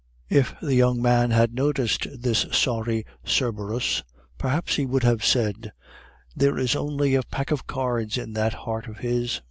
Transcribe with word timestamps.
If 0.31 0.55
the 0.59 0.73
young 0.73 0.99
man 0.99 1.29
had 1.29 1.53
noticed 1.53 2.07
this 2.19 2.47
sorry 2.51 3.05
Cerberus, 3.23 4.01
perhaps 4.39 4.77
he 4.77 4.83
would 4.87 5.03
have 5.03 5.23
said, 5.23 5.73
"There 6.35 6.57
is 6.57 6.75
only 6.75 7.13
a 7.13 7.21
pack 7.21 7.51
of 7.51 7.67
cards 7.67 8.17
in 8.17 8.33
that 8.33 8.53
heart 8.55 8.87
of 8.87 8.97
his." 8.97 9.39